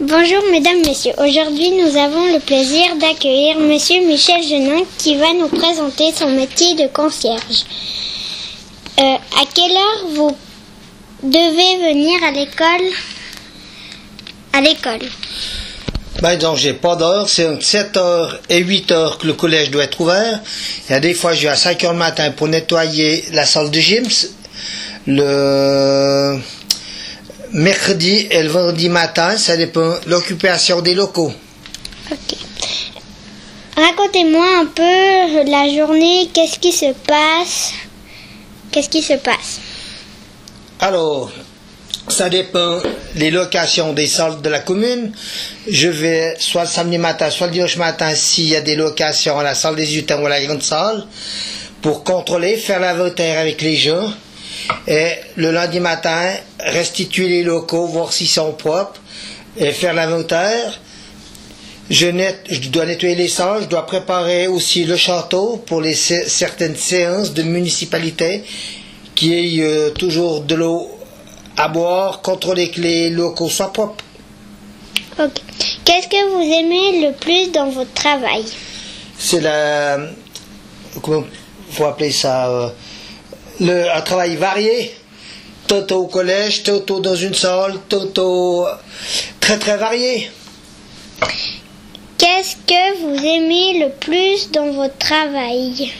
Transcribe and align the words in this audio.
Bonjour 0.00 0.44
mesdames, 0.52 0.80
messieurs. 0.86 1.14
Aujourd'hui, 1.18 1.72
nous 1.72 1.96
avons 1.96 2.32
le 2.32 2.38
plaisir 2.38 2.84
d'accueillir 3.00 3.58
monsieur 3.58 4.06
Michel 4.06 4.40
Genin 4.44 4.84
qui 4.96 5.16
va 5.16 5.32
nous 5.32 5.48
présenter 5.48 6.12
son 6.16 6.30
métier 6.30 6.76
de 6.76 6.86
concierge. 6.86 7.64
Euh, 9.00 9.02
à 9.02 9.44
quelle 9.52 9.72
heure 9.72 10.06
vous 10.14 10.36
devez 11.24 11.90
venir 11.92 12.22
à 12.22 12.30
l'école? 12.30 12.86
À 14.52 14.60
l'école. 14.60 15.08
Ben 16.22 16.36
donc 16.38 16.58
j'ai 16.58 16.74
pas 16.74 16.94
d'heure, 16.94 17.28
c'est 17.28 17.48
entre 17.48 17.64
7h 17.64 18.38
et 18.50 18.62
8h 18.62 19.18
que 19.18 19.26
le 19.26 19.32
collège 19.32 19.72
doit 19.72 19.82
être 19.82 20.00
ouvert. 20.00 20.38
Il 20.88 20.92
y 20.92 20.94
a 20.94 21.00
des 21.00 21.14
fois 21.14 21.34
je 21.34 21.42
vais 21.42 21.48
à 21.48 21.54
5h 21.54 21.90
le 21.90 21.98
matin 21.98 22.30
pour 22.30 22.46
nettoyer 22.46 23.24
la 23.32 23.44
salle 23.44 23.72
de 23.72 23.80
gym. 23.80 24.06
Le 25.08 26.38
mercredi 27.58 28.28
et 28.30 28.42
le 28.42 28.48
vendredi 28.48 28.88
matin, 28.88 29.36
ça 29.36 29.56
dépend 29.56 29.98
de 30.00 30.10
l'occupation 30.10 30.80
des 30.80 30.94
locaux. 30.94 31.32
Ok. 32.10 32.38
Racontez-moi 33.76 34.46
un 34.60 34.66
peu 34.66 35.50
la 35.50 35.68
journée, 35.74 36.28
qu'est-ce 36.32 36.58
qui 36.58 36.72
se 36.72 36.92
passe? 37.06 37.72
Qu'est-ce 38.70 38.88
qui 38.88 39.02
se 39.02 39.14
passe? 39.14 39.60
Alors, 40.80 41.30
ça 42.08 42.28
dépend 42.28 42.80
des 43.16 43.30
locations 43.30 43.92
des 43.92 44.06
salles 44.06 44.40
de 44.40 44.48
la 44.48 44.60
commune. 44.60 45.12
Je 45.68 45.88
vais 45.88 46.36
soit 46.38 46.62
le 46.62 46.68
samedi 46.68 46.98
matin, 46.98 47.30
soit 47.30 47.48
le 47.48 47.52
dimanche 47.54 47.76
matin 47.76 48.14
s'il 48.14 48.48
y 48.48 48.56
a 48.56 48.60
des 48.60 48.76
locations 48.76 49.38
à 49.38 49.42
la 49.42 49.54
salle 49.54 49.76
des 49.76 49.98
utens 49.98 50.20
ou 50.22 50.26
à 50.26 50.28
la 50.28 50.44
grande 50.44 50.62
salle 50.62 51.06
pour 51.82 52.04
contrôler, 52.04 52.56
faire 52.56 52.80
l'inventaire 52.80 53.38
avec 53.38 53.60
les 53.62 53.76
gens. 53.76 54.12
Et 54.86 55.12
le 55.36 55.50
lundi 55.50 55.80
matin, 55.80 56.34
restituer 56.60 57.28
les 57.28 57.42
locaux, 57.42 57.86
voir 57.86 58.12
s'ils 58.12 58.28
sont 58.28 58.52
propres 58.52 59.00
et 59.56 59.72
faire 59.72 59.94
l'inventaire. 59.94 60.80
Je, 61.90 62.06
net, 62.06 62.44
je 62.50 62.68
dois 62.68 62.84
nettoyer 62.84 63.14
les 63.14 63.28
salles, 63.28 63.62
je 63.62 63.68
dois 63.68 63.86
préparer 63.86 64.46
aussi 64.46 64.84
le 64.84 64.96
château 64.96 65.62
pour 65.66 65.80
les 65.80 65.94
certaines 65.94 66.76
séances 66.76 67.32
de 67.32 67.42
municipalité 67.42 68.44
qui 69.14 69.32
ait 69.34 69.62
euh, 69.62 69.90
toujours 69.90 70.42
de 70.42 70.54
l'eau 70.54 70.90
à 71.56 71.68
boire, 71.68 72.20
contrôler 72.20 72.70
que 72.70 72.80
les 72.80 73.10
locaux 73.10 73.48
soient 73.48 73.72
propres. 73.72 74.04
Ok. 75.18 75.32
Qu'est-ce 75.84 76.08
que 76.08 76.30
vous 76.30 76.42
aimez 76.42 77.06
le 77.08 77.12
plus 77.14 77.50
dans 77.50 77.70
votre 77.70 77.92
travail? 77.94 78.44
C'est 79.18 79.40
la. 79.40 79.98
Comment 81.02 81.24
faut 81.70 81.86
appeler 81.86 82.12
ça 82.12 82.48
euh, 82.48 82.68
le, 83.60 83.90
Un 83.90 84.00
travail 84.02 84.36
varié. 84.36 84.94
Toto 85.66 86.04
au 86.04 86.06
collège, 86.06 86.62
toto 86.62 87.00
dans 87.00 87.14
une 87.14 87.34
salle, 87.34 87.74
toto 87.88 88.66
très 89.38 89.58
très 89.58 89.76
varié. 89.76 90.30
Qu'est-ce 92.16 92.56
que 92.56 92.98
vous 93.02 93.16
aimez 93.22 93.78
le 93.78 93.90
plus 93.90 94.50
dans 94.50 94.70
votre 94.72 94.96
travail? 94.96 95.92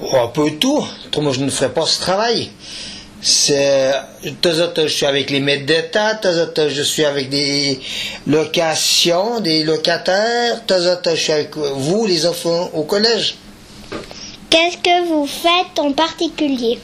Oh, 0.00 0.16
Un 0.16 0.28
peu 0.28 0.50
tout. 0.52 0.84
Autrement, 1.06 1.32
je 1.32 1.40
ne 1.40 1.50
ferais 1.50 1.72
pas 1.72 1.84
ce 1.84 2.00
travail. 2.00 2.50
C'est, 3.20 3.92
je 4.22 4.86
suis 4.88 5.06
avec 5.06 5.30
les 5.30 5.40
maîtres 5.40 5.66
d'État, 5.66 6.20
je 6.22 6.82
suis 6.82 7.04
avec 7.04 7.28
des 7.28 7.80
locations, 8.26 9.40
des 9.40 9.64
locataires, 9.64 10.62
je 10.68 11.14
suis 11.16 11.32
avec 11.32 11.56
vous, 11.56 12.06
les 12.06 12.24
enfants, 12.24 12.70
au 12.72 12.84
collège. 12.84 13.36
Qu'est-ce 14.50 14.76
que 14.78 15.08
vous 15.08 15.26
faites 15.26 15.78
en 15.78 15.92
particulier 15.92 16.78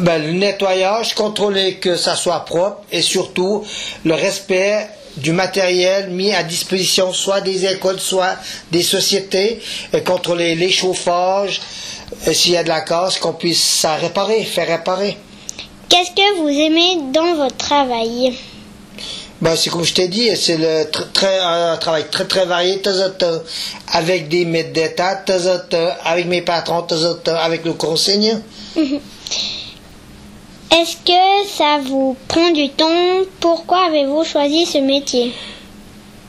ben, 0.00 0.22
Le 0.22 0.32
nettoyage, 0.32 1.14
contrôler 1.14 1.76
que 1.76 1.96
ça 1.96 2.16
soit 2.16 2.44
propre 2.44 2.82
et 2.90 3.02
surtout 3.02 3.64
le 4.04 4.14
respect 4.14 4.88
du 5.16 5.32
matériel 5.32 6.10
mis 6.10 6.32
à 6.32 6.42
disposition 6.42 7.12
soit 7.12 7.40
des 7.40 7.66
écoles, 7.66 7.98
soit 7.98 8.36
des 8.70 8.82
sociétés, 8.82 9.60
et 9.92 10.02
contrôler 10.02 10.54
les 10.54 10.70
chauffages, 10.70 11.60
s'il 12.32 12.52
y 12.52 12.56
a 12.56 12.62
de 12.62 12.68
la 12.68 12.82
casse, 12.82 13.18
qu'on 13.18 13.32
puisse 13.32 13.62
ça 13.62 13.96
réparer, 13.96 14.44
faire 14.44 14.68
réparer. 14.68 15.16
Qu'est-ce 15.88 16.10
que 16.10 16.36
vous 16.40 16.48
aimez 16.48 17.12
dans 17.12 17.34
votre 17.34 17.56
travail? 17.56 18.36
Ben, 19.40 19.54
c'est 19.56 19.70
comme 19.70 19.84
je 19.84 19.94
t'ai 19.94 20.08
dit, 20.08 20.34
c'est 20.36 20.56
le 20.56 20.84
très, 21.12 21.38
un 21.38 21.76
travail 21.76 22.06
très 22.10 22.24
très 22.26 22.44
varié, 22.44 22.80
avec 23.92 24.28
des 24.28 24.44
maîtres 24.44 24.72
d'état, 24.72 25.22
avec 26.04 26.26
mes 26.26 26.42
patrons, 26.42 26.84
avec 27.26 27.64
le 27.64 27.72
conseiller. 27.74 28.34
Est-ce 30.70 30.96
que 30.98 31.48
ça 31.48 31.78
vous 31.82 32.16
prend 32.28 32.50
du 32.50 32.68
temps? 32.70 33.22
Pourquoi 33.40 33.86
avez-vous 33.86 34.22
choisi 34.24 34.66
ce 34.66 34.78
métier? 34.78 35.32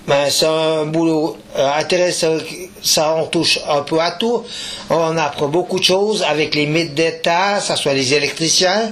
Ben, 0.09 0.27
c'est 0.31 0.47
un 0.47 0.85
boulot 0.85 1.37
euh, 1.55 1.69
intéressant, 1.77 2.37
ça 2.81 3.15
on 3.15 3.27
touche 3.27 3.59
un 3.69 3.83
peu 3.83 3.99
à 3.99 4.13
tout. 4.13 4.43
On 4.89 5.15
apprend 5.17 5.49
beaucoup 5.49 5.77
de 5.77 5.83
choses 5.83 6.23
avec 6.23 6.55
les 6.55 6.65
maîtres 6.65 6.95
d'État, 6.95 7.59
ça 7.59 7.75
soit 7.75 7.93
les 7.93 8.15
électriciens, 8.15 8.91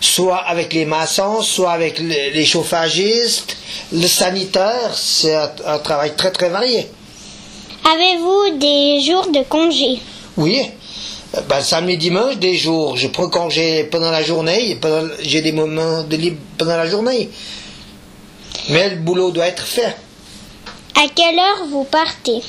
soit 0.00 0.36
avec 0.36 0.72
les 0.72 0.84
maçons, 0.84 1.42
soit 1.42 1.72
avec 1.72 1.98
les 1.98 2.44
chauffagistes, 2.44 3.56
le 3.92 4.06
sanitaire, 4.06 4.92
c'est 4.94 5.34
un, 5.34 5.78
travail 5.78 6.14
très 6.14 6.30
très 6.30 6.50
varié. 6.50 6.86
Avez-vous 7.84 8.56
des 8.56 9.00
jours 9.00 9.26
de 9.32 9.42
congé? 9.48 9.98
Oui. 10.36 10.62
Ben, 11.48 11.62
samedi, 11.62 11.96
dimanche, 11.96 12.36
des 12.36 12.54
jours. 12.56 12.96
Je 12.96 13.08
prends 13.08 13.28
congé 13.28 13.82
pendant 13.90 14.12
la 14.12 14.22
journée, 14.22 14.78
j'ai 15.20 15.40
des 15.40 15.50
moments 15.50 16.04
de 16.04 16.16
libre 16.16 16.38
pendant 16.58 16.76
la 16.76 16.86
journée. 16.86 17.28
Mais 18.68 18.90
le 18.90 18.96
boulot 18.96 19.32
doit 19.32 19.48
être 19.48 19.66
fait. 19.66 19.96
À 20.96 21.08
quelle 21.14 21.38
heure 21.38 21.66
vous 21.70 21.84
partez 21.84 22.40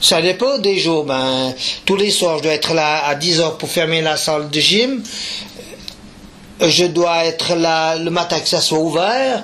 Ça 0.00 0.22
dépend 0.22 0.58
des 0.58 0.78
jours. 0.78 1.04
Ben, 1.04 1.54
tous 1.84 1.96
les 1.96 2.10
soirs, 2.10 2.38
je 2.38 2.42
dois 2.44 2.52
être 2.52 2.74
là 2.74 3.04
à 3.06 3.14
10 3.14 3.40
heures 3.40 3.58
pour 3.58 3.68
fermer 3.68 4.00
la 4.00 4.16
salle 4.16 4.48
de 4.50 4.60
gym. 4.60 5.02
Je 6.60 6.84
dois 6.84 7.24
être 7.24 7.54
là 7.56 7.96
le 7.96 8.10
matin 8.10 8.38
que 8.38 8.48
ça 8.48 8.60
soit 8.60 8.78
ouvert 8.78 9.42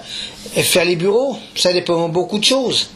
et 0.55 0.63
faire 0.63 0.85
les 0.85 0.97
bureaux. 0.97 1.37
Ça 1.57 1.73
dépend 1.73 2.09
beaucoup 2.09 2.39
de 2.39 2.45
choses. 2.45 2.91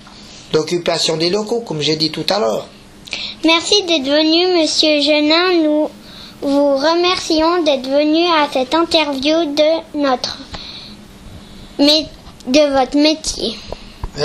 L'occupation 0.53 1.17
des 1.17 1.31
locaux, 1.31 1.61
comme 1.61 1.81
j'ai 1.81 1.97
dit 1.97 2.11
tout 2.11 2.27
à 2.29 2.39
l'heure. 2.39 2.67
Merci 3.45 3.83
d'être 3.83 4.05
venu, 4.05 4.61
Monsieur 4.61 5.01
Genin. 5.01 5.63
Nous 5.65 5.91
vous 6.43 6.77
remercions 6.77 7.63
d'être 7.63 7.89
venu 7.89 8.25
à 8.27 8.49
cette 8.53 8.75
interview 8.75 9.55
de 9.55 9.99
notre, 9.99 10.39
mais 11.79 12.07
de 12.47 12.73
votre 12.79 12.97
métier. 12.97 13.57